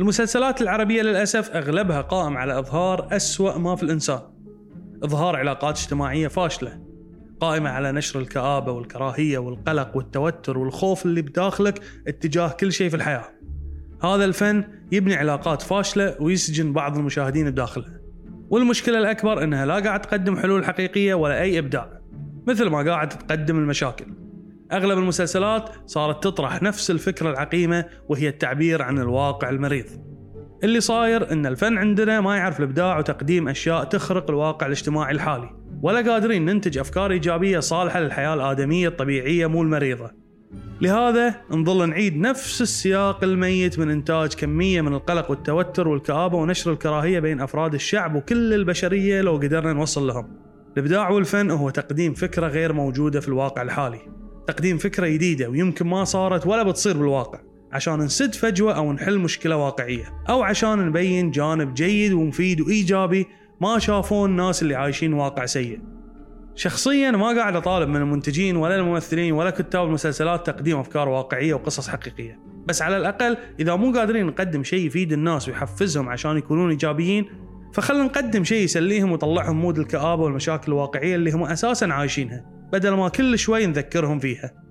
[0.00, 4.20] المسلسلات العربية للأسف أغلبها قائم على إظهار أسوأ ما في الإنسان.
[5.04, 6.80] إظهار علاقات اجتماعية فاشلة
[7.40, 13.24] قائمة على نشر الكآبة والكراهية والقلق والتوتر والخوف اللي بداخلك اتجاه كل شيء في الحياة.
[14.02, 18.00] هذا الفن يبني علاقات فاشلة ويسجن بعض المشاهدين بداخلها
[18.50, 22.00] والمشكلة الأكبر أنها لا قاعد تقدم حلول حقيقية ولا أي إبداع
[22.46, 24.23] مثل ما قاعد تقدم المشاكل.
[24.72, 29.86] أغلب المسلسلات صارت تطرح نفس الفكرة العقيمة وهي التعبير عن الواقع المريض
[30.64, 35.50] اللي صاير إن الفن عندنا ما يعرف الإبداع وتقديم أشياء تخرق الواقع الاجتماعي الحالي
[35.82, 40.10] ولا قادرين ننتج أفكار إيجابية صالحة للحياة الآدمية الطبيعية مو المريضة
[40.80, 47.20] لهذا نظل نعيد نفس السياق الميت من إنتاج كمية من القلق والتوتر والكآبة ونشر الكراهية
[47.20, 50.36] بين أفراد الشعب وكل البشرية لو قدرنا نوصل لهم.
[50.76, 54.23] الإبداع والفن هو تقديم فكرة غير موجودة في الواقع الحالي.
[54.46, 57.40] تقديم فكرة جديدة ويمكن ما صارت ولا بتصير بالواقع.
[57.72, 63.26] عشان نسد فجوة أو نحل مشكلة واقعية، أو عشان نبين جانب جيد ومفيد وإيجابي
[63.60, 65.80] ما شافوه الناس اللي عايشين واقع سيء.
[66.54, 71.88] شخصيا ما قاعد أطالب من المنتجين ولا الممثلين ولا كتاب المسلسلات تقديم أفكار واقعية وقصص
[71.88, 77.26] حقيقية، بس على الأقل إذا مو قادرين نقدم شيء يفيد الناس ويحفزهم عشان يكونون إيجابيين
[77.72, 83.08] فخلنا نقدم شيء يسليهم ويطلعهم مود الكآبة والمشاكل الواقعية اللي هم أساسا عايشينها، بدل ما
[83.08, 84.63] كل شوي نذكرهم فيها.